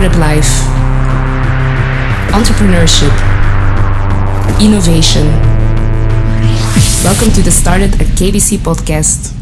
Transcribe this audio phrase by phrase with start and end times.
[0.00, 0.66] Startup life,
[2.32, 3.12] entrepreneurship,
[4.58, 5.26] innovation.
[7.02, 9.34] Welcome to the Startup at KBC podcast.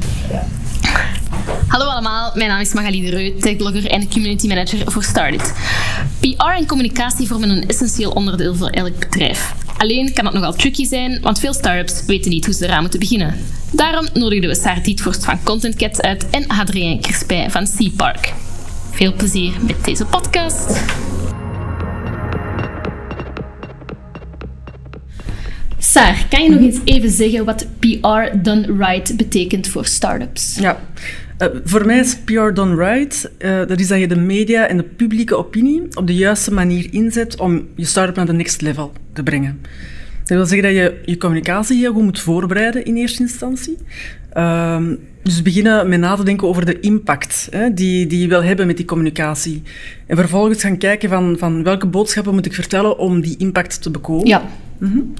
[1.68, 5.54] Hallo allemaal, mijn naam is Magali de Reu, techblogger en community manager voor Started.
[6.20, 9.54] PR en communicatie vormen een essentieel onderdeel voor elk bedrijf.
[9.76, 13.00] Alleen kan het nogal tricky zijn, want veel startups weten niet hoe ze eraan moeten
[13.00, 13.34] beginnen.
[13.70, 18.34] Daarom nodigden we Saar Dietvorst van Content Cat uit en Adrien Crispijn van Sea Park.
[18.98, 20.82] Veel plezier met deze podcast.
[25.78, 30.58] Saar, kan je nog eens even zeggen wat PR done right betekent voor startups?
[30.60, 30.80] Ja,
[31.42, 33.30] uh, voor mij is PR done right.
[33.38, 36.88] Uh, dat is dat je de media en de publieke opinie op de juiste manier
[36.90, 39.60] inzet om je start-up naar de next level te brengen.
[40.18, 43.76] Dat wil zeggen dat je je communicatie heel goed moet voorbereiden in eerste instantie.
[44.34, 44.82] Uh,
[45.22, 48.66] dus beginnen met na te denken over de impact hè, die, die je wil hebben
[48.66, 49.62] met die communicatie.
[50.06, 53.90] En vervolgens gaan kijken van, van welke boodschappen moet ik vertellen om die impact te
[53.90, 54.26] bekomen.
[54.26, 54.42] Ja.
[54.78, 55.14] Mm -hmm.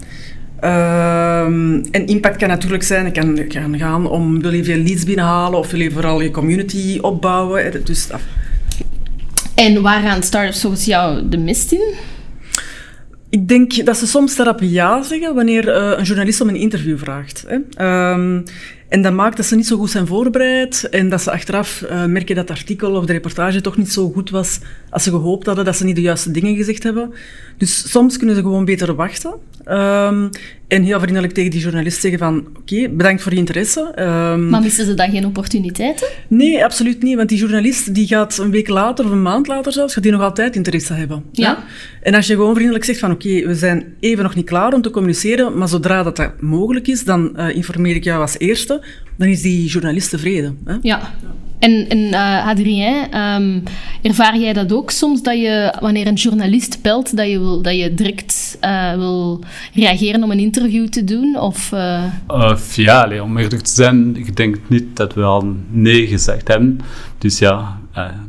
[0.65, 1.45] Uh,
[1.91, 5.59] en impact kan natuurlijk zijn, het kan, kan gaan om wil je veel leads binnenhalen
[5.59, 7.85] of wil je vooral je community opbouwen.
[7.85, 8.09] Dus,
[9.55, 11.95] en waar gaan startups volgens jou de mist in?
[13.31, 16.99] Ik denk dat ze soms daarop ja zeggen wanneer uh, een journalist om een interview
[16.99, 17.45] vraagt.
[17.47, 18.13] Hè.
[18.13, 18.45] Um,
[18.89, 22.05] en dat maakt dat ze niet zo goed zijn voorbereid en dat ze achteraf uh,
[22.05, 24.59] merken dat het artikel of de reportage toch niet zo goed was
[24.91, 27.13] als ze gehoopt hadden, dat ze niet de juiste dingen gezegd hebben.
[27.57, 29.35] Dus soms kunnen ze gewoon beter wachten
[29.71, 30.31] um,
[30.69, 33.93] en heel vriendelijk tegen die journalist zeggen van oké, okay, bedankt voor je interesse.
[33.99, 36.09] Um, maar missen ze dan geen opportuniteiten?
[36.29, 39.73] Nee, absoluut niet, want die journalist die gaat een week later of een maand later
[39.73, 41.25] zelfs, gaat die nog altijd interesse hebben.
[41.33, 41.49] Ja.
[41.49, 41.65] ja?
[42.03, 44.73] En als je gewoon vriendelijk zegt van oké, okay, we zijn even nog niet klaar
[44.73, 48.39] om te communiceren, maar zodra dat, dat mogelijk is, dan uh, informeer ik jou als
[48.39, 48.78] eerste
[49.17, 50.59] dan is die journalist tevreden.
[50.65, 50.77] Hè?
[50.83, 51.15] Ja.
[51.59, 53.63] En, en uh, Adrien, um,
[54.03, 57.77] ervaar jij dat ook soms, dat je, wanneer een journalist belt, dat je, wil, dat
[57.77, 59.45] je direct uh, wil
[59.75, 61.39] reageren om een interview te doen?
[61.39, 62.05] Of, uh...
[62.75, 66.81] ja, allee, om eerlijk te zijn, ik denk niet dat we al nee gezegd hebben.
[67.19, 67.81] Dus ja,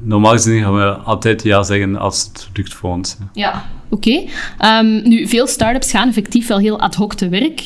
[0.04, 3.18] normaal gezien gaan we altijd ja zeggen als het lukt voor ons.
[3.34, 4.24] Ja, oké.
[4.66, 7.64] Um, nu, veel start-ups gaan effectief wel heel ad hoc te werk.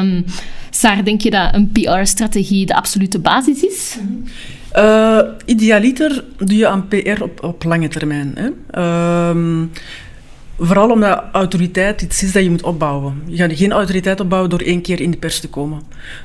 [0.00, 0.24] Um,
[0.70, 3.98] Saar, denk je dat een PR-strategie de absolute basis is?
[4.76, 8.34] Uh, idealiter doe je aan PR op, lange termijn.
[8.34, 8.48] Hè?
[8.80, 9.66] Uh,
[10.66, 13.22] vooral omdat autoriteit iets is dat je moet opbouwen.
[13.26, 15.82] Je gaat geen autoriteit opbouwen door één keer in de pers te komen.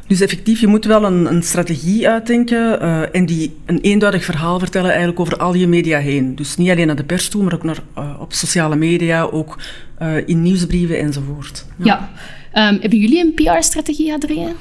[0.08, 4.60] Dus effectief, je moet wel een, een strategie uitdenken uh, en die een eenduidig verhaal
[4.60, 6.36] vertellen eigenlijk over al je media heen.
[6.36, 9.58] Dus niet alleen naar de pers toe, maar ook naar, uh, op sociale media, ook
[10.02, 11.66] uh, in nieuwsbrieven enzovoort.
[11.78, 12.10] Ja.
[12.54, 12.70] ja.
[12.70, 14.56] Um, hebben jullie een PR-strategie, Adrien?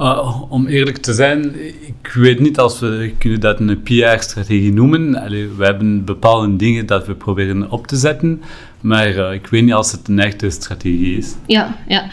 [0.00, 1.54] Uh, om eerlijk te zijn,
[1.86, 5.14] ik weet niet als we kunnen dat een PR-strategie noemen.
[5.14, 8.42] Allee, we hebben bepaalde dingen dat we proberen op te zetten,
[8.80, 11.34] maar uh, ik weet niet als het een echte strategie is.
[11.46, 12.04] Ja, ja.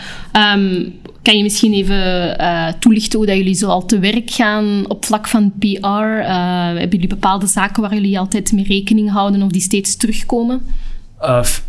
[0.56, 4.86] Um, kan je misschien even uh, toelichten hoe dat jullie zo al te werk gaan
[4.88, 5.88] op vlak van PR?
[5.88, 10.62] hebben jullie bepaalde zaken waar jullie altijd mee rekening houden of die steeds terugkomen?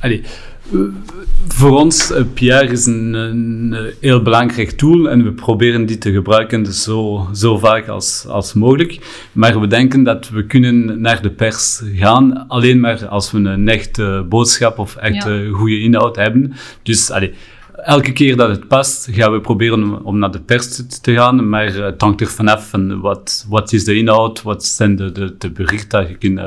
[0.01, 0.23] Allee,
[1.49, 6.67] voor ons, PR is een, een, heel belangrijk tool en we proberen die te gebruiken
[6.67, 8.99] zo, zo vaak als, als mogelijk.
[9.33, 13.69] Maar we denken dat we kunnen naar de pers gaan alleen maar als we een
[13.69, 15.49] echte boodschap of echt ja.
[15.51, 16.53] goede inhoud hebben.
[16.83, 17.33] Dus allee,
[17.77, 21.75] elke keer dat het past, gaan we proberen om naar de pers te gaan, maar
[21.75, 25.51] het hangt er vanaf van wat, wat is de inhoud, wat zijn de, de, de
[25.51, 26.41] berichten dat je kunt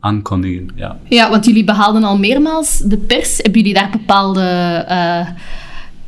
[0.00, 0.70] aankondigen.
[0.74, 0.98] Ja.
[1.08, 3.36] ja, want jullie behaalden al meermaals de pers.
[3.36, 5.28] Hebben jullie daar bepaalde uh,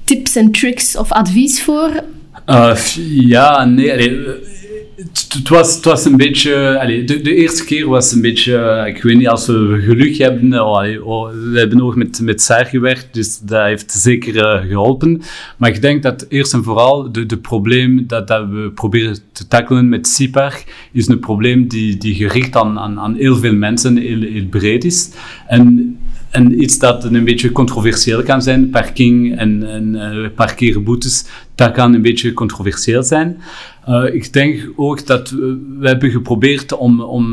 [0.04, 2.02] tips en tricks of advies voor?
[2.46, 2.76] Uh,
[3.10, 4.20] ja, nee.
[4.98, 6.78] Het, was, het was een beetje...
[6.80, 8.84] Allee, de, de eerste keer was een beetje...
[8.86, 10.60] Ik weet niet, als we geluk hebben...
[10.60, 15.22] Oh, oh, we hebben ook met, met Saar gewerkt, dus dat heeft zeker uh, geholpen.
[15.56, 19.48] Maar ik denk dat eerst en vooral de, de probleem dat, dat we proberen te
[19.48, 23.96] tackelen met CIPAR is een probleem die, die gericht aan, aan, aan heel veel mensen,
[23.96, 25.10] heel, heel breed is.
[25.46, 25.97] En
[26.30, 31.94] en iets dat een beetje controversieel kan zijn, parking en, en uh, parkeerboetes, dat kan
[31.94, 33.38] een beetje controversieel zijn.
[33.88, 37.00] Uh, ik denk ook dat we, hebben geprobeerd om...
[37.00, 37.26] om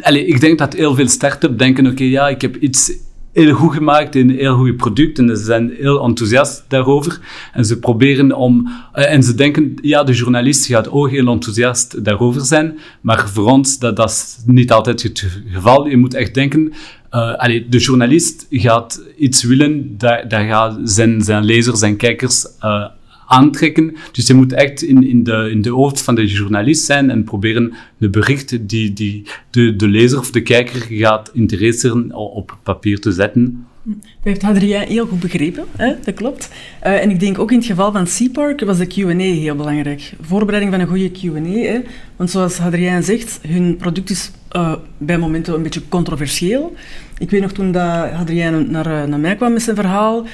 [0.00, 2.92] allez, ik denk dat heel veel start-up denken, oké, ja, ik heb iets
[3.32, 7.20] heel goed gemaakt, een heel goed product en ze zijn heel enthousiast daarover.
[7.52, 12.04] En ze proberen om, uh, en ze denken, ja, de journalist gaat ook heel enthousiast
[12.04, 15.86] daarover zijn, maar voor ons, dat, dat is niet altijd het geval.
[15.86, 16.72] Je moet echt denken,
[17.10, 22.84] allee, de journalist gaat iets willen, daar, daar gaan zijn, zijn lezers en kijkers uh,
[23.32, 23.96] aantrekken.
[24.12, 27.24] Dus je moet echt in, in, de, in de hoofd van de journalist zijn en
[27.24, 33.00] proberen de berichten die, die de, de lezer of de kijker gaat interesseren op papier
[33.00, 33.66] te zetten.
[33.84, 35.94] Dat heeft Hadrien heel goed begrepen, hè?
[36.04, 36.50] dat klopt.
[36.86, 40.12] Uh, en ik denk ook in het geval van Seapark was de Q&A heel belangrijk.
[40.20, 41.88] Voorbereiding van een goede Q&A.
[42.16, 46.74] Want zoals Hadrien zegt, hun product is uh, bij momenten een beetje controversieel.
[47.18, 50.26] Ik weet nog toen dat Hadrien naar, uh, naar mij kwam met zijn verhaal,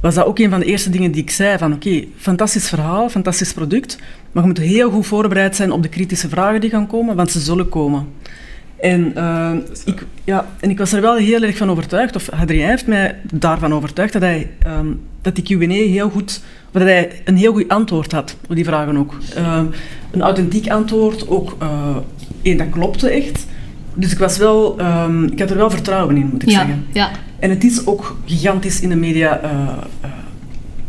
[0.00, 1.58] was dat ook een van de eerste dingen die ik zei.
[1.58, 3.98] Van oké, okay, fantastisch verhaal, fantastisch product,
[4.32, 7.30] maar je moet heel goed voorbereid zijn op de kritische vragen die gaan komen, want
[7.30, 8.08] ze zullen komen.
[8.76, 9.52] En, uh,
[9.84, 13.16] ik, ja, en ik was er wel heel erg van overtuigd, of Hadrien heeft mij
[13.32, 16.40] daarvan overtuigd, dat, hij, um, dat die Q&A heel goed,
[16.70, 19.14] dat hij een heel goed antwoord had op die vragen ook.
[19.36, 19.60] Uh,
[20.10, 21.96] een authentiek antwoord, ook uh,
[22.42, 23.46] één dat klopte echt.
[23.96, 26.84] Dus ik was wel, um, ik had er wel vertrouwen in, moet ik ja, zeggen.
[26.92, 27.10] Ja.
[27.38, 29.40] En het is ook gigantisch in de media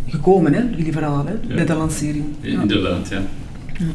[0.07, 1.56] gekomen, hè, jullie verhaal, hè, ja.
[1.56, 2.25] bij de lancering.
[2.42, 2.62] Ja.
[2.62, 3.21] Inderdaad, ja.
[3.77, 3.86] ja.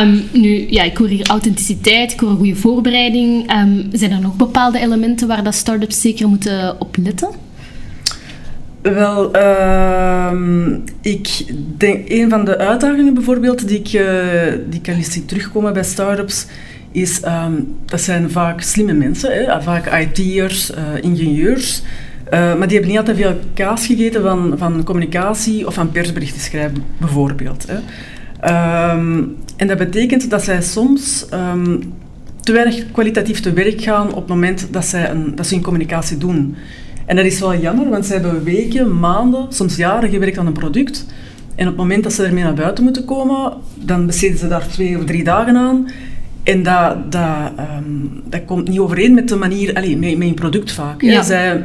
[0.00, 3.52] Um, nu, ja, ik hoor hier authenticiteit, ik hoor een goede voorbereiding.
[3.52, 7.28] Um, zijn er nog bepaalde elementen waar dat start-ups zeker moeten op letten?
[8.82, 10.32] Wel, uh,
[11.00, 14.02] ik denk een van de uitdagingen bijvoorbeeld die ik, uh,
[14.68, 16.46] die ik al zie terugkomen bij start-ups,
[16.92, 19.62] is um, dat zijn vaak slimme mensen, hè?
[19.62, 21.82] vaak IT'ers, uh, ingenieurs.
[22.24, 26.40] Uh, maar die hebben niet altijd veel kaas gegeten van, van communicatie of van persberichten
[26.40, 27.66] schrijven, bijvoorbeeld.
[27.68, 27.76] Hè.
[28.94, 31.92] Um, en dat betekent dat zij soms um,
[32.40, 35.62] te weinig kwalitatief te werk gaan op het moment dat, zij een, dat ze hun
[35.62, 36.56] communicatie doen.
[37.06, 40.52] En dat is wel jammer, want ze hebben weken, maanden, soms jaren gewerkt aan een
[40.52, 41.06] product.
[41.54, 44.66] En op het moment dat ze ermee naar buiten moeten komen, dan besteden ze daar
[44.68, 45.88] twee of drie dagen aan.
[46.50, 50.34] En dat, dat, um, dat komt niet overeen met de manier, allez, met, met een
[50.34, 51.02] product vaak.
[51.02, 51.22] Ja.
[51.22, 51.64] Zij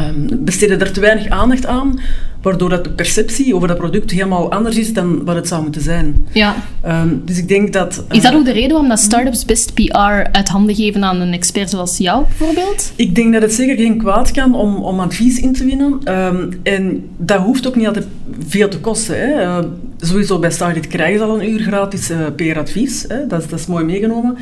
[0.00, 2.00] um, besteden er te weinig aandacht aan,
[2.42, 5.82] waardoor dat de perceptie over dat product helemaal anders is dan wat het zou moeten
[5.82, 6.26] zijn.
[6.32, 6.56] Ja.
[6.86, 8.04] Um, dus ik denk dat...
[8.08, 9.98] Uh, is dat ook de reden waarom dat startups best PR
[10.32, 12.92] uit handen geven aan een expert zoals jou, bijvoorbeeld?
[12.96, 16.00] Ik denk dat het zeker geen kwaad kan om, om advies in te winnen.
[16.14, 18.06] Um, en dat hoeft ook niet altijd
[18.48, 19.18] veel te kosten.
[19.18, 19.42] Hè.
[19.42, 19.58] Uh,
[20.00, 23.06] sowieso bij Stargate krijgen ze al een uur gratis uh, PR-advies.
[23.28, 24.36] Dat, dat is mooi meegenomen.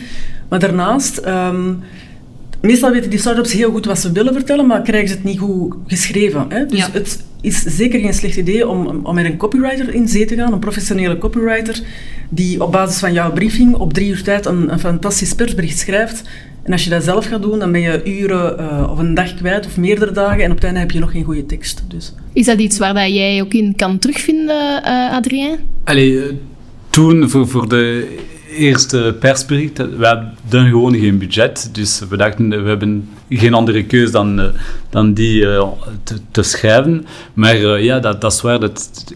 [0.48, 1.20] Maar daarnaast...
[1.26, 1.82] Um,
[2.66, 5.38] Meestal weten die start-ups heel goed wat ze willen vertellen, maar krijgen ze het niet
[5.38, 6.46] goed geschreven.
[6.48, 6.66] Hè?
[6.66, 6.88] Dus ja.
[6.92, 10.52] het is zeker geen slecht idee om, om met een copywriter in zee te gaan,
[10.52, 11.82] een professionele copywriter,
[12.28, 16.22] die op basis van jouw briefing op drie uur tijd een, een fantastisch persbericht schrijft.
[16.62, 19.34] En als je dat zelf gaat doen, dan ben je uren uh, of een dag
[19.34, 21.82] kwijt of meerdere dagen en op het einde heb je nog geen goede tekst.
[21.88, 22.12] Dus.
[22.32, 25.58] Is dat iets waar dat jij ook in kan terugvinden, uh, Adrien?
[25.84, 26.38] Allee,
[26.90, 28.08] toen voor, voor de
[28.56, 31.68] eerste persbericht, we hadden gewoon geen budget.
[31.72, 34.46] Dus we dachten, we hebben geen andere keus dan, uh,
[34.90, 35.68] dan die uh,
[36.30, 37.06] te, schrijven.
[37.34, 38.60] Maar uh, ja, dat, dat is waar.
[38.60, 39.14] Het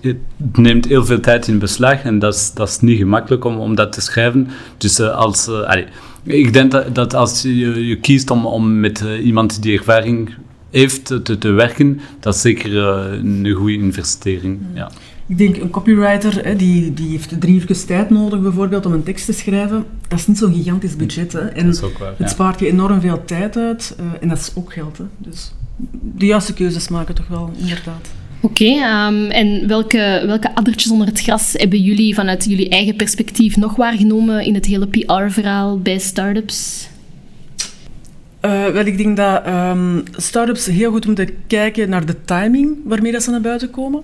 [0.53, 3.75] neemt heel veel tijd in beslag en dat is, dat is niet gemakkelijk om, om
[3.75, 4.49] dat te schrijven.
[4.79, 5.49] Dus als...
[5.49, 5.87] Allez,
[6.25, 10.35] ik denk dat, dat als je, je kiest om, om met iemand die ervaring
[10.71, 14.61] heeft te, te werken, dat is zeker een goede investering.
[14.75, 14.91] Ja.
[15.31, 19.03] Ik denk een copywriter hè, die, die heeft drie uur tijd nodig bijvoorbeeld om een
[19.03, 19.85] tekst te schrijven.
[20.09, 21.33] Dat is niet zo'n gigantisch budget.
[21.33, 21.41] Hè.
[21.41, 22.27] En dat is ook waar, het ja.
[22.27, 24.99] spaart je enorm veel tijd uit uh, en dat is ook geld.
[24.99, 25.05] Hè.
[25.17, 25.53] Dus
[26.17, 28.09] de juiste keuzes maken toch wel, inderdaad.
[28.41, 32.97] Oké, okay, um, en welke, welke addertjes onder het gras hebben jullie vanuit jullie eigen
[32.97, 36.89] perspectief nog waargenomen in het hele PR-verhaal bij startups?
[38.45, 43.13] Uh, wel, ik denk dat um, startups heel goed moeten kijken naar de timing waarmee
[43.13, 44.03] dat ze naar buiten komen.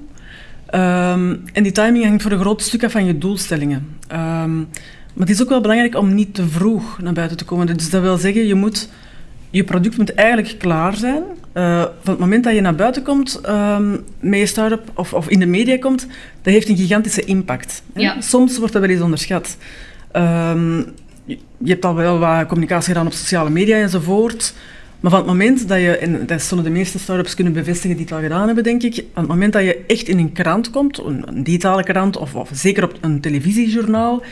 [0.77, 3.97] Um, en die timing hangt voor een groot stuk af van je doelstellingen.
[4.13, 4.69] Um,
[5.13, 7.77] maar het is ook wel belangrijk om niet te vroeg naar buiten te komen.
[7.77, 8.89] Dus dat wil zeggen, je, moet,
[9.51, 11.23] je product moet eigenlijk klaar zijn.
[11.55, 15.29] Uh, van het moment dat je naar buiten komt um, met je start-up of, of
[15.29, 16.07] in de media komt,
[16.43, 17.83] dat heeft een gigantische impact.
[17.95, 18.21] Ja.
[18.21, 19.57] Soms wordt dat wel eens onderschat.
[21.59, 24.55] je hebt al wel wat communicatie gedaan op sociale media enzovoort.
[25.01, 28.05] Maar van het moment dat je, en dat zullen de meeste start-ups kunnen bevestigen die
[28.05, 30.71] het al gedaan hebben, denk ik, van het moment dat je echt in een krant
[30.71, 34.23] komt, een, een digitale krant of, of, zeker op een televisiejournaal,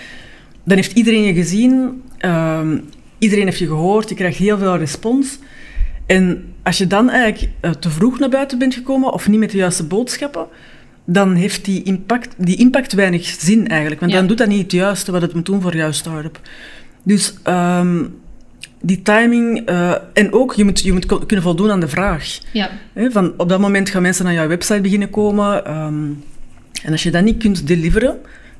[0.64, 2.84] dan heeft iedereen je gezien, um,
[3.18, 5.38] iedereen heeft je gehoord, je krijgt heel veel respons.
[6.06, 9.50] En als je dan eigenlijk uh, te vroeg naar buiten bent gekomen of niet met
[9.50, 10.46] de juiste boodschappen,
[11.04, 14.00] dan heeft die impact, die impact weinig zin eigenlijk.
[14.00, 14.18] Want Ja.
[14.18, 16.40] dan doet dat niet het juiste wat het moet doen voor jouw start-up.
[17.02, 18.14] Dus um,
[18.86, 22.38] die timing uh, en ook je moet, je moet kunnen voldoen aan de vraag.
[22.52, 22.70] Ja.
[22.92, 25.76] Hè, van op dat moment gaan mensen naar jouw website beginnen komen.
[25.76, 26.22] Um,
[26.82, 28.16] en als je dat niet kunt deliveren,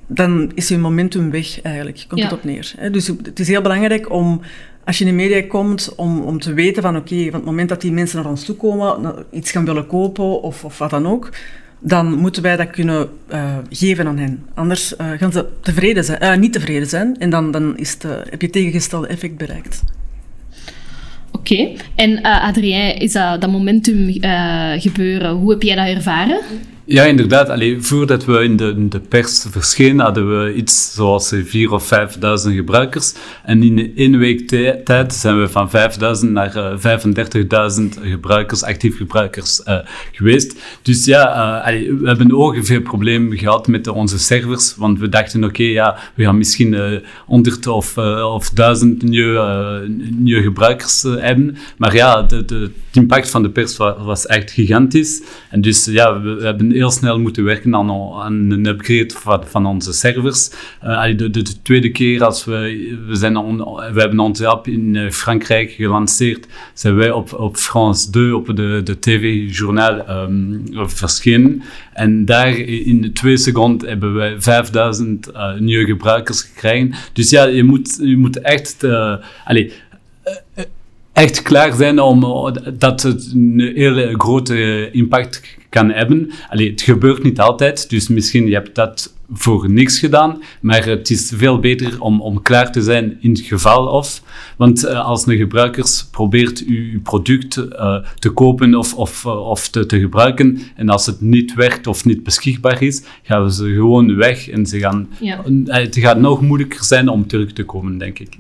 [0.07, 2.05] dan is je momentum weg eigenlijk.
[2.09, 2.27] Komt Ja.
[2.27, 2.73] het op neer.
[2.77, 2.91] Hè?
[2.91, 4.41] Dus het is heel belangrijk om,
[4.85, 7.69] als je in de media komt, om, om te weten van oké, van het moment
[7.69, 10.91] dat die mensen naar ons toe komen, nou, iets gaan willen kopen of, of wat
[10.91, 11.31] dan ook,
[11.79, 14.45] dan moeten wij dat kunnen uh, geven aan hen.
[14.55, 18.07] Anders uh, gaan ze tevreden zijn, uh, niet tevreden zijn en dan, dan is het,
[18.31, 19.83] heb je tegengestelde effect bereikt.
[21.45, 24.13] Oké, en Adrien, is dat, dat momentum
[24.79, 26.41] gebeuren, hoe heb jij dat ervaren?
[26.87, 27.49] Ja, inderdaad.
[27.49, 32.21] Allee, voordat we in de, de pers verschenen, hadden we iets zoals 4.000 of 5.000
[32.55, 33.15] gebruikers.
[33.45, 34.49] En in één week
[34.85, 35.71] tijd zijn we van
[36.25, 36.99] 5.000 naar uh,
[37.81, 39.79] 35.000 gebruikers, actief gebruikers uh,
[40.13, 40.61] geweest.
[40.83, 41.23] Dus ja,
[41.59, 44.77] allee, we hebben ook veel problemen gehad met onze servers.
[44.77, 51.03] Want we dachten, oké, ja, we gaan misschien 100 of, of 1000 nieuwe, nieuwe gebruikers
[51.03, 51.57] hebben.
[51.77, 55.23] Maar ja, de, de, het impact van de pers was, echt gigantisch.
[55.51, 59.67] En dus ja, we hebben heel snel moeten werken aan, aan een upgrade van, van
[59.67, 60.51] onze servers.
[60.85, 62.53] Uh, de, de, de, tweede keer als we,
[63.07, 63.35] we, zijn
[63.93, 68.81] we hebben app in uh, Frankrijk gelanceerd, zijn wij op, op France 2, op de,
[68.85, 71.63] de tv-journaal um, verschenen.
[71.93, 76.95] En daar in twee seconden hebben wij 5000 uh, nieuwe gebruikers gekregen.
[77.13, 78.85] Dus ja, je moet, je moet echt...
[79.45, 79.73] Allez,
[81.15, 82.21] echt klaar zijn om
[82.79, 86.31] dat het een hele grote impact kan hebben.
[86.49, 91.11] Allee, het gebeurt niet altijd, dus misschien je hebt dat voor niks gedaan, maar het
[91.11, 94.23] is veel beter om, om klaar te zijn in het geval of.
[94.57, 99.87] Want uh, als een gebruiker probeert uw product uh, te kopen of, of, of te,
[99.87, 104.49] te, gebruiken, en als het niet werkt of niet beschikbaar is, gaan ze gewoon weg
[104.49, 105.43] en ze gaan, ja.
[105.65, 108.37] het gaat nog moeilijker zijn om terug te komen, denk ik.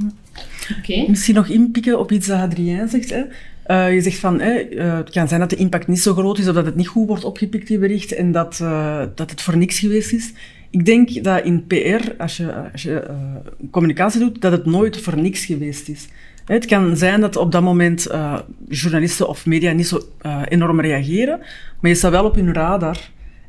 [1.08, 3.10] Misschien nog inpikken op iets dat Adrien zegt.
[3.10, 3.22] Hè.
[3.66, 6.48] Uh, je zegt van, uh, het kan zijn dat de impact niet zo groot is
[6.48, 9.56] of dat het niet goed wordt opgepikt, die bericht, en dat, uh, dat het voor
[9.56, 10.32] niks geweest is.
[10.70, 13.10] Ik denk dat in PR, als je, als je
[13.70, 16.08] communicatie doet, dat het nooit voor niks geweest is.
[16.44, 18.08] Het kan zijn dat op dat moment
[18.68, 20.00] journalisten of media niet zo
[20.48, 21.38] enorm reageren,
[21.80, 22.98] maar je staat wel op hun radar.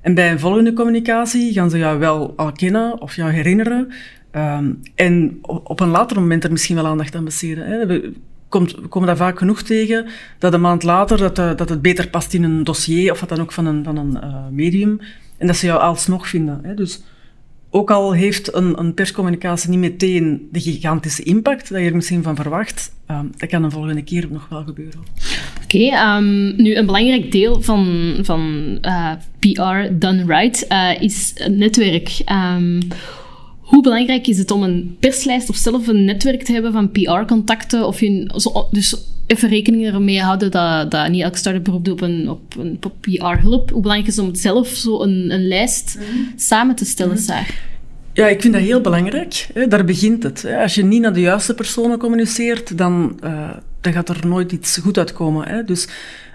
[0.05, 3.91] En bij een volgende communicatie gaan ze jou wel al kennen of jou herinneren.
[4.31, 7.65] Um, en op, een later moment er misschien wel aandacht aan besteden.
[7.65, 7.85] Hè.
[7.85, 8.13] We,
[8.49, 10.07] komt, komen dat vaak genoeg tegen,
[10.39, 13.29] dat een maand later dat, uh, dat het beter past in een dossier, of wat
[13.29, 14.99] dan ook van een, een uh, medium,
[15.37, 16.59] en dat ze jou alsnog vinden.
[16.63, 16.73] Hè.
[16.73, 17.03] Dus
[17.75, 22.23] ook al heeft een, een, perscommunicatie niet meteen de gigantische impact dat je er misschien
[22.23, 24.99] van verwacht, uh, dat kan een volgende keer nog wel gebeuren.
[25.63, 30.67] Oké, um, nu een belangrijk deel van, van uh, PR done right
[30.99, 32.21] is netwerk.
[32.31, 32.79] Um,
[33.65, 37.87] hoe belangrijk is het om een perslijst of zelf een netwerk te hebben van PR-contacten?
[37.87, 41.93] Of je, zo, dus even rekening ermee houden dat, dat niet elke start-up beroep doet
[41.93, 43.69] op een, op een PR-hulp.
[43.69, 46.05] Hoe belangrijk is het om zelf zo een, een lijst mhm.
[46.35, 47.45] samen te stellen, mm
[48.13, 49.47] Ja, ik vind dat heel belangrijk.
[49.53, 49.67] Hè.
[49.67, 50.45] Daar begint het.
[50.61, 53.49] Als je niet naar de juiste personen communiceert, dan, uh,
[53.81, 55.47] dan gaat er nooit iets goed uitkomen.
[55.47, 55.63] Hè.
[55.63, 55.87] Dus,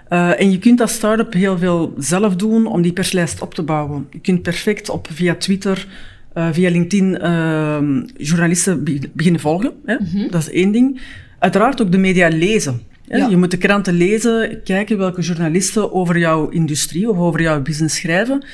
[0.09, 3.63] uh, en je kunt als start-up heel veel zelf doen om die perslijst op te
[3.63, 4.07] bouwen.
[4.09, 5.87] Je kunt perfect op, via Twitter
[6.33, 7.77] uh, via LinkedIn uh,
[8.17, 8.83] journalisten
[9.13, 9.71] beginnen volgen.
[9.85, 9.95] Hè?
[9.99, 10.27] Mm -hmm.
[10.31, 11.01] Dat is één ding.
[11.39, 12.81] Uiteraard ook de media lezen.
[13.07, 13.17] Hè?
[13.17, 13.27] Ja.
[13.27, 17.95] Je moet de kranten lezen, kijken welke journalisten over jouw industrie of over jouw business
[17.95, 18.45] schrijven.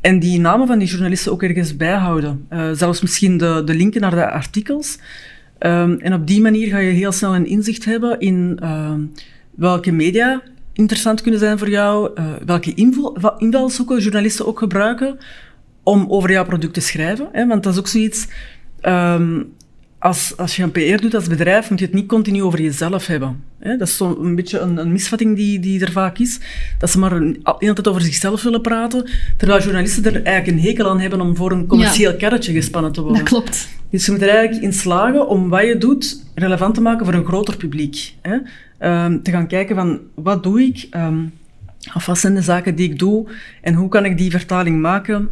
[0.00, 2.46] En die namen van die journalisten ook ergens bijhouden.
[2.52, 4.98] Uh, zelfs misschien de, de linken naar de artikels.
[5.60, 9.00] Um, en op die manier ga je heel snel een inzicht hebben in ehm,
[9.54, 10.42] welke media
[10.72, 12.74] interessant kunnen zijn voor jou, uh, welke
[13.38, 15.18] invalshoeken journalisten ook gebruiken
[15.88, 17.28] om over jouw product te schrijven.
[17.32, 17.46] Hè?
[17.46, 18.26] Want dat is ook zoiets...
[18.82, 19.56] Um,
[19.98, 23.06] als, als je een PR doet als bedrijf, moet je het niet continu over jezelf
[23.06, 23.44] hebben.
[23.58, 23.76] Hè?
[23.76, 26.40] Dat is zo'n een beetje een, een, misvatting die, die er vaak is.
[26.78, 30.64] Dat ze maar een, hele tijd over zichzelf willen praten, terwijl journalisten er eigenlijk een
[30.64, 32.16] hekel aan hebben om voor een commercieel ja.
[32.16, 33.18] karretje gespannen te worden.
[33.18, 33.68] Dat klopt.
[33.90, 37.14] Dus je moet er eigenlijk in slagen om wat je doet relevant te maken voor
[37.14, 38.14] een groter publiek.
[38.20, 38.34] Hè?
[39.04, 40.86] Um, te gaan kijken van, wat doe ik?
[40.96, 41.32] Um,
[41.94, 43.28] of wat zijn de zaken die ik doe?
[43.62, 45.28] En hoe kan ik die vertaling maken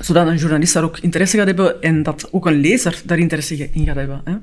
[0.00, 3.68] zodat een journalist daar ook interesse gaat hebben en dat ook een lezer daar interesse
[3.72, 4.20] in gaat hebben.
[4.24, 4.34] Hè.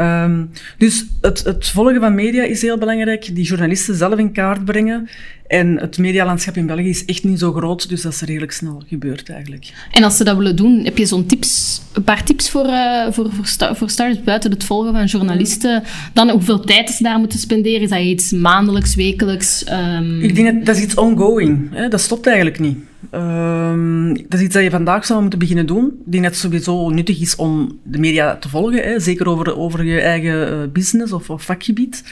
[0.00, 4.64] Um, dus het, het, volgen van media is heel belangrijk, die journalisten zelf in kaart
[4.64, 5.08] brengen.
[5.46, 8.82] En het medialandschap in België is echt niet zo groot, dus dat is redelijk snel
[8.88, 9.72] gebeurd eigenlijk.
[9.90, 13.06] En als ze dat willen doen, heb je zo'n tips, een paar tips voor, uh,
[13.10, 15.82] voor, voor, sta voor starters buiten het volgen van journalisten?
[16.12, 17.80] Dan hoeveel tijd ze daar moeten spenderen?
[17.80, 19.64] Is dat iets maandelijks, wekelijks?
[19.70, 20.20] Um...
[20.22, 21.68] Ik denk dat dat is iets ongoing.
[21.74, 21.88] Hè?
[21.88, 22.78] Dat stopt eigenlijk niet.
[23.14, 26.02] Um, dat is iets dat je vandaag zou moeten beginnen doen.
[26.04, 29.00] Dat het sowieso nuttig is om de media te volgen, hè?
[29.00, 32.04] zeker over, over je eigen uh, business of, of vakgebied.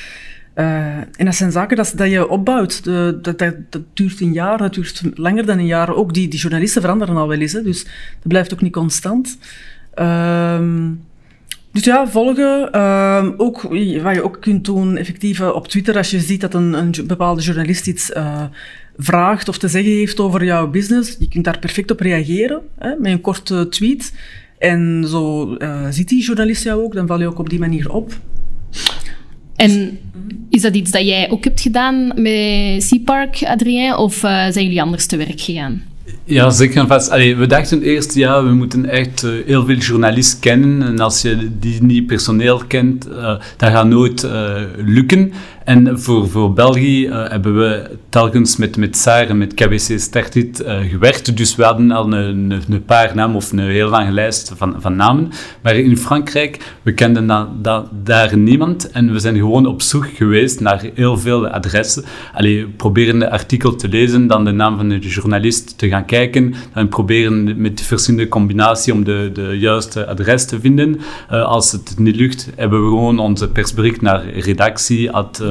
[0.55, 0.65] Uh,
[0.97, 2.85] en dat zijn zaken dat, dat je opbouwt.
[2.85, 3.55] De, dat, dat,
[3.95, 5.95] duurt een jaar, dat duurt langer dan een jaar.
[5.95, 7.63] Ook die, die journalisten veranderen al wel eens, hè?
[7.63, 9.39] dus dat blijft ook niet constant.
[9.95, 11.01] Um,
[11.73, 12.81] dus ja, volgen.
[12.81, 13.63] Um, ook,
[14.03, 17.43] wat je ook kunt doen, effectief op Twitter, als je ziet dat een, een bepaalde
[17.43, 18.13] journalist iets
[18.99, 22.95] vraagt of te zeggen heeft over jouw business, je kunt daar perfect op reageren hè,
[22.99, 24.15] met een korte tweet.
[24.59, 27.91] En zo uh, ziet die journalist jou ook, dan val je ook op die manier
[27.91, 28.13] op.
[29.57, 29.99] En
[30.51, 34.65] is dat iets dat jij ook hebt gedaan met Sea Park, Adrien, of uh, zijn
[34.65, 35.83] jullie anders te werk gegaan?
[36.25, 37.11] Ja, zeker en vast.
[37.11, 40.83] Allee, we dachten eerst, ja, we moeten echt uh, heel veel journalisten kennen.
[40.83, 43.23] En als je die niet personeel kent, uh,
[43.57, 45.33] dat gaat nooit uh, lukken.
[45.69, 51.37] En voor, voor België hebben we telkens met, met SAR en met KBC Startit gewerkt.
[51.37, 54.75] Dus we hadden al een, een, een, paar namen of een heel lange lijst van,
[54.79, 55.31] van namen.
[55.63, 58.91] Maar in Frankrijk, we kenden da, da, daar niemand.
[58.91, 62.05] En we zijn gewoon op zoek geweest naar heel veel adressen.
[62.35, 66.55] Allee, proberen een artikel te lezen, dan de naam van de journalist te gaan kijken.
[66.75, 71.01] Dan proberen met verschillende combinaties om de, de juiste adres te vinden.
[71.33, 75.43] Uh, als het niet lukt, hebben we gewoon onze persbericht naar redactie at,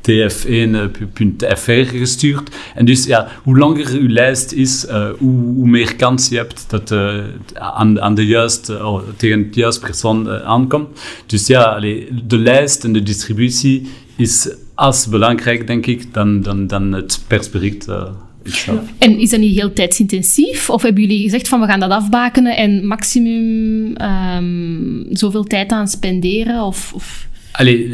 [0.00, 2.50] tf1.fr gestuurd.
[2.74, 6.90] En dus ja, hoe langer uw lijst is, uh, hoe, meer kans je hebt dat
[6.90, 11.00] uh, aan, aan de juiste, oh, tegen de juiste persoon aankomt.
[11.26, 11.80] Dus ja,
[12.26, 17.88] de lijst en de distributie is als belangrijk, denk ik, dan, dan, dan het persbericht.
[18.98, 20.70] En is dat niet heel tijdsintensief?
[20.70, 25.88] Of hebben jullie gezegd van we gaan dat afbakenen en maximum um, zoveel tijd aan
[25.88, 26.62] spenderen?
[26.62, 27.28] Of, of?
[27.56, 27.88] Allee,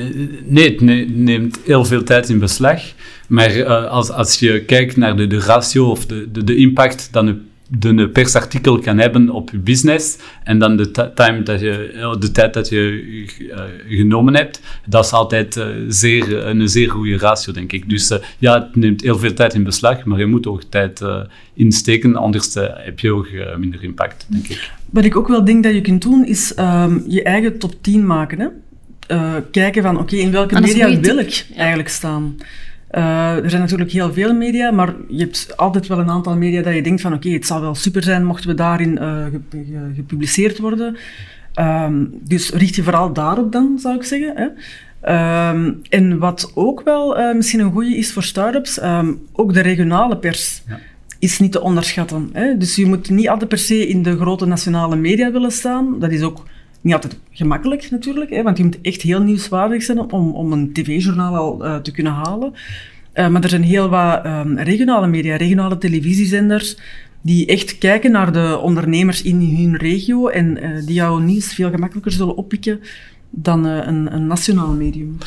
[0.44, 0.80] nee, het
[1.16, 2.82] neemt heel veel tijd in beslag.
[3.28, 7.08] Maar uh, als, als je kijkt naar de, de ratio of de, de, de impact
[7.12, 12.16] dan een de persartikel kan hebben op je business en dan de, time dat je,
[12.18, 13.02] de tijd dat je
[13.38, 17.88] uh, genomen hebt, dat is altijd zeer, een zeer goede ratio, denk ik.
[17.88, 21.02] Dus ja, het neemt heel veel tijd in beslag, maar je moet ook tijd
[21.54, 23.28] insteken, anders heb je ook
[23.58, 24.70] minder impact, denk ik.
[24.90, 28.06] Wat ik ook wel denk dat je kunt doen, is um, je eigen top 10
[28.06, 28.40] maken.
[28.40, 28.46] Hè?
[29.50, 32.36] Kijken van, oké, okay, in welke media wil ik eigenlijk staan?
[32.94, 36.62] Uh, er zijn natuurlijk heel veel media, maar je hebt altijd wel een aantal media
[36.62, 39.24] dat je denkt van oké, okay, het zou wel super zijn mochten we daarin uh,
[39.94, 40.96] gepubliceerd worden.
[41.60, 44.32] Um, dus richt je vooral daarop dan, zou ik zeggen.
[44.36, 45.50] Hè.
[45.50, 49.60] Um, en wat ook wel uh, misschien een goede is voor start-ups, um, ook de
[49.60, 50.62] regionale pers.
[50.68, 50.78] Ja.
[51.18, 52.28] Is niet te onderschatten.
[52.32, 52.56] Hè?
[52.56, 55.98] Dus je moet niet altijd per se in de grote nationale media willen staan.
[55.98, 56.46] Dat is ook
[56.82, 60.72] niet altijd gemakkelijk natuurlijk, hè, want je moet echt heel nieuwswaardig zijn om, om een
[60.72, 62.52] tv-journaal al uh, te kunnen halen.
[63.14, 66.76] Uh, maar er zijn heel wat um, regionale media, regionale televisiezenders,
[67.20, 71.70] die echt kijken naar de ondernemers in hun regio en uh, die jouw nieuws veel
[71.70, 72.80] gemakkelijker zullen oppikken
[73.30, 75.18] dan een, een, nationaal medium.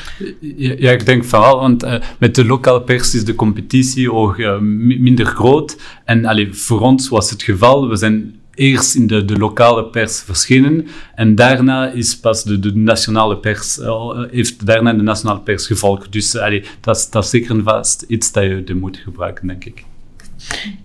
[0.58, 1.86] Ja, ik denk vooral, want
[2.20, 5.78] met de lokale pers is de competitie ook minder groot.
[6.04, 10.20] En allee, voor ons was het geval, we zijn eerst in de, de lokale pers
[10.20, 15.68] verschenen en daarna is pas de, de nationale pers, uh, heeft daarna de nationale pers
[15.68, 16.12] gevolgd.
[16.12, 19.66] Dus uh, dat, is, dat is zeker en vast iets dat je moet gebruiken, denk
[19.66, 19.84] ik.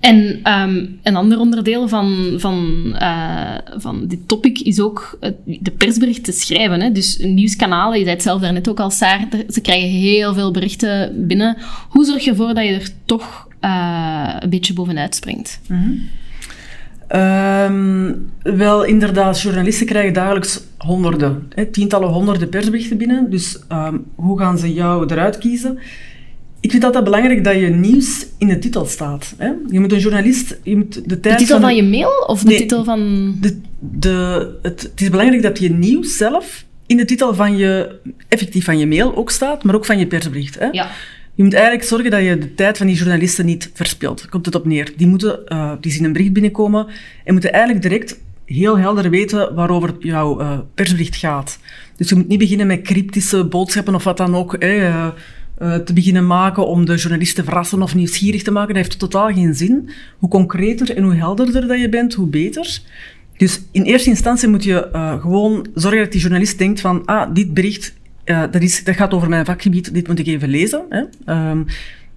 [0.01, 6.33] En um, een ander onderdeel van, van, uh, van dit topic is ook de persberichten
[6.33, 6.81] schrijven.
[6.81, 6.93] Hè?
[6.93, 11.27] Dus nieuwskanalen, je zei het zelf daarnet ook al, Saar, ze krijgen heel veel berichten
[11.27, 11.57] binnen.
[11.89, 15.61] Hoe zorg je ervoor dat je er toch uh, een beetje bovenuit springt?
[15.69, 16.09] Mm -hmm.
[17.17, 23.31] Um, wel, inderdaad, journalisten krijgen dagelijks honderden, hè, tientallen honderden persberichten binnen.
[23.31, 25.79] Dus um, hoe gaan ze jou eruit kiezen?
[26.61, 29.35] Ik vind het altijd belangrijk dat je nieuws in de titel staat.
[29.37, 29.51] Hè?
[29.71, 30.59] Je moet een journalist...
[30.63, 33.35] Je moet de, tijd de titel van, je mail of de nee, titel van...
[33.41, 37.99] De, de, het, het is belangrijk dat je nieuws zelf in de titel van je...
[38.29, 40.59] Effectief van je mail ook staat, maar ook van je persbericht.
[40.59, 40.69] Hè?
[40.71, 40.91] Ja.
[41.41, 44.29] Je moet eigenlijk zorgen dat je de tijd van die journalisten niet verspilt.
[44.29, 44.93] Komt het op neer.
[44.97, 46.87] Die, moeten, uh, die zien een bericht binnenkomen
[47.25, 51.59] en moeten eigenlijk direct heel helder weten waarover jouw uh, persbericht gaat.
[51.97, 55.09] Dus je moet niet beginnen met cryptische boodschappen of wat dan ook uh,
[55.59, 58.75] te beginnen maken om de journalist te verrassen of nieuwsgierig te maken.
[58.75, 59.91] Dat heeft totaal geen zin.
[60.19, 62.81] Hoe concreter en hoe helderder dat je bent, hoe beter.
[63.37, 64.89] Dus in eerste instantie moet je
[65.21, 67.99] gewoon zorgen dat die journalist denkt van ah, dit bericht
[68.31, 70.83] uh, dat, is, dat gaat over mijn vakgebied, dit moet ik even lezen.
[70.89, 71.03] Hè.
[71.51, 71.67] Um,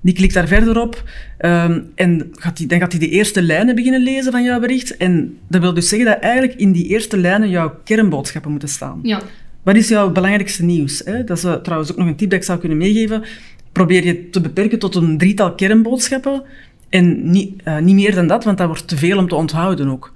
[0.02, 1.04] die klikt daar verder op
[1.39, 4.97] um, en gaat die, dan gaat hij de eerste lijnen beginnen lezen van jouw bericht.
[4.97, 8.99] En dat wil dus zeggen dat eigenlijk in die eerste lijnen jouw kernboodschappen moeten staan.
[9.04, 9.21] Ja.
[9.63, 11.02] Wat is jouw belangrijkste nieuws?
[11.06, 11.23] Hè?
[11.23, 13.23] Dat is uh, trouwens ook nog een tip dat ik zou kunnen meegeven.
[13.71, 16.43] Probeer je te beperken tot een drietal kernboodschappen
[16.89, 19.88] en niet, uh, niet meer dan dat, want dat wordt te veel om te onthouden
[19.88, 20.13] ook.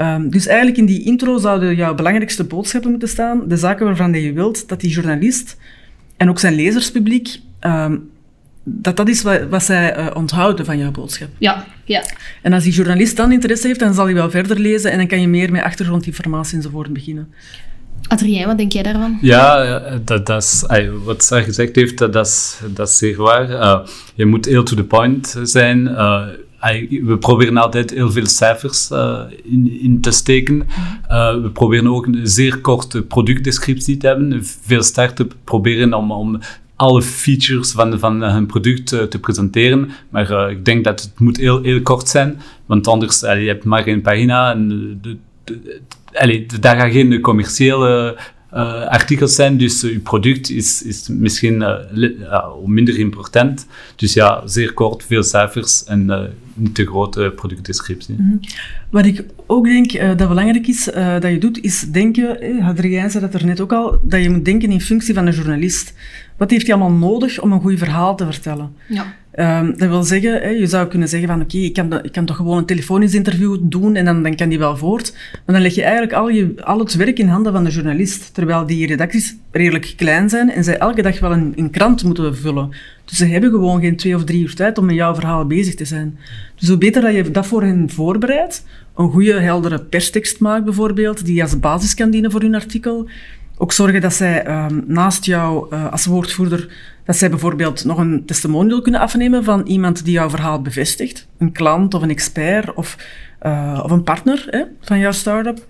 [0.00, 4.12] Um, dus eigenlijk in die intro zouden jouw belangrijkste boodschappen moeten staan, de zaken waarvan
[4.12, 5.56] je wilt dat die journalist
[6.16, 8.10] en ook zijn lezerspubliek, um,
[8.64, 11.28] dat dat is wat, wat zij uh, onthouden van jouw boodschap.
[11.38, 12.02] Ja, ja.
[12.42, 15.06] En als die journalist dan interesse heeft, dan zal hij wel verder lezen en dan
[15.06, 17.28] kan je meer met achtergrondinformatie enzovoort beginnen.
[18.08, 19.18] Adrien, wat denk jij daarvan?
[19.20, 20.64] Ja, eh, dat, dat is,
[21.04, 23.50] wat zij gezegd heeft, dat, dat, is, dat is zeer waar.
[23.50, 25.78] Uh, je moet heel to the point zijn.
[25.78, 30.66] Uh, ay, we proberen altijd heel veel cijfers uh, in, in, te steken.
[31.42, 34.44] we proberen ook een zeer korte productdescriptie te hebben.
[34.44, 36.40] Veel start proberen om, om
[36.76, 39.90] alle features van, van hun product uh, te presenteren.
[40.08, 43.86] Maar ik denk dat het moet heel, heel kort zijn, want anders je hebt maar
[43.86, 44.68] één pagina en
[45.02, 45.80] de, de,
[46.12, 48.16] allee, daar gaan geen commerciële
[48.88, 53.66] artikels zijn, dus uh, uw product is, is misschien uh, minder important.
[53.96, 58.14] Dus ja, zeer kort, veel cijfers en niet te grote productdescriptie.
[58.18, 58.40] Mm -hmm.
[58.90, 60.84] Wat ik ook denk dat belangrijk is
[61.20, 64.30] dat je doet, is denken, eh, Hadrien zei dat er net ook al, dat je
[64.30, 65.94] moet denken in functie van een journalist.
[66.36, 68.72] Wat heeft hij allemaal nodig om een goed verhaal te vertellen?
[68.88, 69.14] Ja.
[69.38, 72.24] Um, dat wil zeggen, hè, je zou kunnen zeggen van oké, ik, kan, ik kan
[72.24, 75.12] toch gewoon een telefonisch interview doen en dan, dan kan die wel voort.
[75.46, 78.34] Maar dan leg je eigenlijk al, je, al het werk in handen van de journalist.
[78.34, 82.36] Terwijl die redacties redelijk klein zijn en zij elke dag wel een, een krant moeten
[82.36, 82.70] vullen.
[83.04, 85.74] Dus ze hebben gewoon geen twee of drie uur tijd om met jouw verhaal bezig
[85.74, 86.18] te zijn.
[86.54, 88.64] Dus hoe beter dat je dat voor hen voorbereidt,
[88.96, 93.08] een goede, heldere perstekst maakt bijvoorbeeld, die als basis kan dienen voor hun artikel.
[93.58, 96.68] Ook zorgen dat zij um, naast jou uh, als woordvoerder
[97.06, 101.26] dat zij bijvoorbeeld nog een testimonial kunnen afnemen van iemand die jouw verhaal bevestigt.
[101.38, 102.96] Een klant of een expert of,
[103.42, 105.66] uh, of een partner hè, van jouw start-up.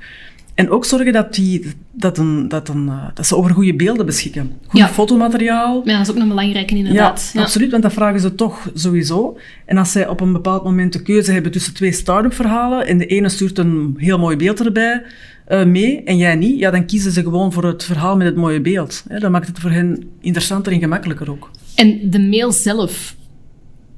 [0.55, 4.07] En ook zorgen dat, die, dat, een, dat, een, uh, dat ze over goede beelden
[4.07, 4.53] beschikken.
[4.66, 4.88] Goed Ja.
[4.88, 5.83] fotomateriaal.
[5.85, 7.31] Ja, dat is ook nog belangrijk inderdaad.
[7.35, 9.38] Ja, absoluut, want dat vragen ze toch sowieso.
[9.64, 12.99] En als zij op een bepaald moment de keuze hebben tussen twee start-up verhalen en
[12.99, 15.03] de ene stuurt een heel mooi beeld erbij
[15.48, 18.37] uh, mee en jij niet, ja, dan kiezen ze gewoon voor het verhaal met het
[18.37, 19.04] mooie beeld.
[19.09, 19.18] Hè.
[19.18, 21.50] Dat maakt het voor hen interessanter en gemakkelijker ook.
[21.74, 23.16] En de mail zelf,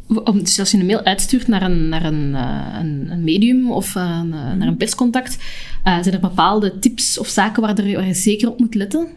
[0.07, 3.71] om, dus als je een mail uitstuurt naar een, naar een, uh, een, een medium
[3.71, 5.39] of uh, een, naar een perscontact,
[5.85, 9.09] uh, zijn er bepaalde tips of zaken waar, er, waar je zeker op moet letten?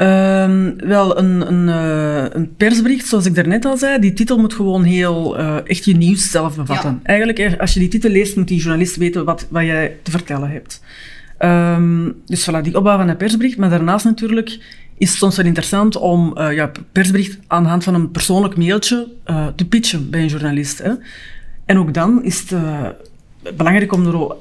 [0.00, 4.54] Um, wel, een, een, uh, een, persbericht, zoals ik daarnet al zei, die titel moet
[4.54, 6.90] gewoon heel uh, echt je nieuws zelf bevatten.
[6.90, 7.08] Ja.
[7.08, 10.50] Eigenlijk, als je die titel leest, moet die journalist weten wat, wat jij te vertellen
[10.50, 10.80] hebt.
[11.38, 13.56] Um, dus voilà, die opbouw van een persbericht.
[13.56, 14.48] Maar daarnaast natuurlijk
[14.98, 18.56] is het soms wel interessant om uh, ja, persbericht aan de hand van een persoonlijk
[18.56, 19.08] mailtje
[19.56, 20.78] te pitchen bij een journalist.
[20.78, 20.92] Hè.
[21.64, 22.54] En ook dan is het
[23.56, 24.34] belangrijk om, er,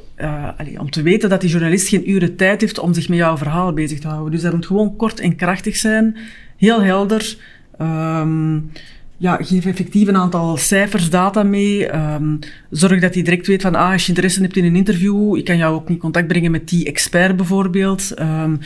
[0.58, 3.38] allee, om te weten dat die journalist geen uren tijd heeft om zich met jouw
[3.38, 4.32] verhaal bezig te houden.
[4.32, 6.18] Dus dat moet gewoon kort en krachtig zijn,
[6.58, 7.38] heel helder.
[7.82, 8.72] Um,
[9.18, 11.96] ja, geef effectief een aantal cijfers, data mee.
[11.96, 15.38] Um, zorg dat hij direct weet van, ah, als je interesse hebt in een interview,
[15.38, 18.20] ik kan jou ook in contact brengen met die expert bijvoorbeeld.
[18.20, 18.60] Um,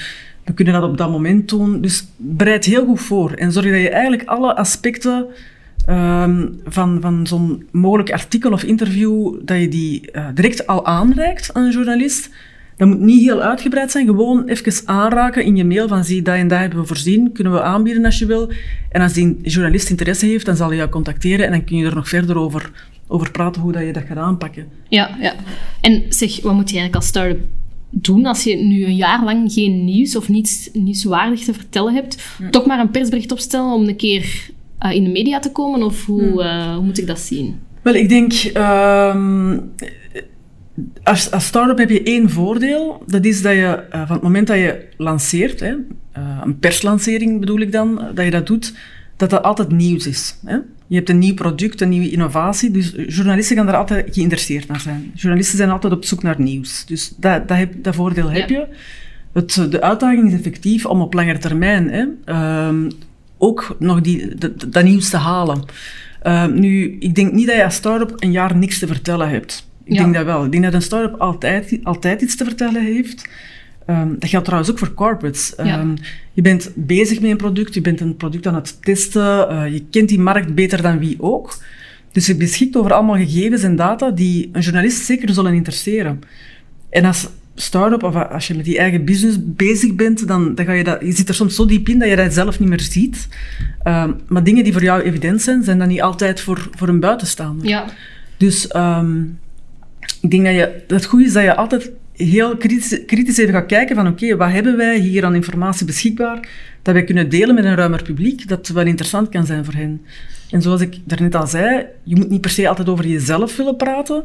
[0.46, 1.82] we kunnen dat op dat moment doen.
[1.82, 5.26] Dus bereid heel goed voor en zorg dat je eigenlijk alle aspecten
[5.90, 11.54] um, van, van zo'n mogelijk artikel of interview, dat je die uh, direct al aanreikt
[11.54, 12.30] aan een journalist.
[12.78, 16.36] Dat moet niet heel uitgebreid zijn, gewoon even aanraken in je mail van zie, dat
[16.36, 18.52] en dat hebben we voorzien, kunnen we aanbieden als je wil.
[18.92, 21.86] En als die journalist interesse heeft, dan zal hij jou contacteren en dan kun je
[21.86, 22.72] er nog verder over,
[23.08, 24.68] over praten hoe dat je dat gaat aanpakken.
[24.90, 25.34] Ja, ja.
[25.82, 27.40] En zeg, wat moet je eigenlijk als start-up
[27.90, 32.24] doen als je nu een jaar lang geen nieuws of niets nieuwswaardig te vertellen hebt?
[32.40, 32.50] Ja.
[32.50, 34.50] Toch maar een persbericht opstellen om een keer
[34.86, 35.84] uh, in de media te komen?
[35.84, 36.40] Of hoe, hmm.
[36.40, 37.60] uh, hoe moet ik dat zien?
[37.82, 38.34] Wel, ik denk...
[38.58, 39.74] Um,
[41.04, 43.04] als, als start-up heb je één voordeel.
[43.08, 45.76] Dat is dat je uh, van het moment dat je lanceert, hè,
[46.44, 48.74] een perslancering bedoel ik dan, dat je dat doet,
[49.18, 50.40] dat dat altijd nieuws is.
[50.46, 50.58] Hè?
[50.88, 54.80] Je hebt een nieuw product, een nieuwe innovatie, dus journalisten gaan daar altijd geïnteresseerd naar
[54.80, 55.12] zijn.
[55.14, 56.86] Journalisten zijn altijd op zoek naar nieuws.
[56.86, 58.58] Dus dat, dat, heb, dat voordeel heb ja.
[58.58, 58.68] je.
[59.34, 62.06] Het, de uitdaging is effectief om op lange termijn hè,
[62.68, 62.88] um,
[63.38, 65.64] ook nog die, dat, dat nieuws te halen.
[66.24, 69.68] Uh, nu, ik denk niet dat je als start-up een jaar niks te vertellen hebt.
[69.84, 70.02] Ik ja.
[70.02, 70.46] denk dat wel.
[70.46, 73.30] Ik denk dat een start-up altijd, altijd iets te vertellen heeft.
[73.90, 75.54] Um, dat geldt trouwens ook voor corporates.
[75.64, 75.80] Ja.
[75.80, 75.94] Um,
[76.34, 79.84] je bent bezig met een product, je bent een product aan het testen, uh, je
[79.90, 81.58] kent die markt beter dan wie ook.
[82.12, 86.22] Dus je beschikt over allemaal gegevens en data die een journalist zeker zullen interesseren.
[86.90, 90.72] En als start-up, of als je met die eigen business bezig bent, dan, dan ga
[90.72, 91.02] je dat...
[91.02, 93.28] Je zit er soms zo diep in dat je dat zelf niet meer ziet.
[93.84, 97.00] Um, maar dingen die voor jou evident zijn, zijn dan niet altijd voor, voor een
[97.00, 97.68] buitenstaander.
[97.68, 97.86] Ja.
[98.38, 99.40] Dus um,
[100.22, 100.84] ik denk dat je...
[100.88, 104.38] Het goede is dat je altijd heel kritisch, kritisch even gaat kijken van oké, okay,
[104.38, 106.48] wat hebben wij hier aan informatie beschikbaar
[106.82, 110.02] dat wij kunnen delen met een ruimer publiek, dat wel interessant kan zijn voor hen.
[110.50, 113.76] En zoals ik daarnet al zei, je moet niet per se altijd over jezelf willen
[113.76, 114.24] praten,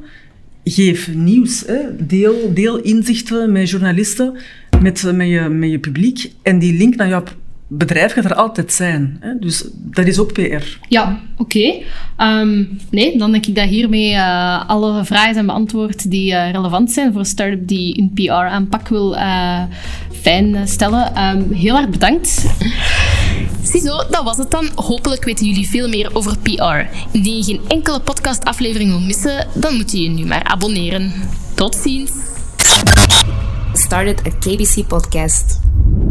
[0.71, 1.65] geef nieuws.
[1.99, 4.37] Deel, deel inzichten met journalisten,
[4.83, 6.31] met, je, met je publiek.
[6.43, 7.23] En die link naar jouw
[7.69, 9.17] bedrijf gaat er altijd zijn.
[9.21, 9.39] Hè?
[9.39, 10.79] Dus dat is ook PR.
[10.89, 11.75] Ja, oké.
[12.17, 17.11] Ehm, nee, dan denk ik dat hiermee uh, alle vragen zijn beantwoord die relevant zijn
[17.11, 19.63] voor een start-up die een PR-aanpak wil uh,
[20.13, 21.23] fijn stellen.
[21.25, 22.47] Um, heel erg bedankt.
[23.63, 24.69] Ziezo, dat was het dan.
[24.75, 26.97] Hopelijk weten jullie veel meer over PR.
[27.13, 31.13] Indien je geen enkele podcastaflevering wil missen, dan moet je je nu maar abonneren.
[31.55, 32.13] Tot ziens.
[33.73, 35.61] Started a KBC podcast.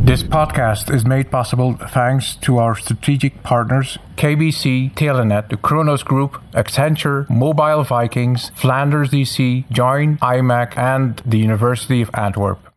[0.06, 6.42] This podcast is made possible thanks to our strategic partners KBC, Telenet, the Kronos Group,
[6.54, 12.69] Accenture, Mobile Vikings, Flanders DC, Join, IMAC, and the University of Antwerp.